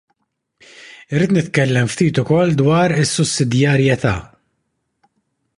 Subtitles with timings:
[1.13, 4.15] Irrid nitkellem ftit ukoll dwar is-sussidjarjetà.